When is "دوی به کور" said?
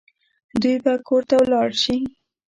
0.61-1.21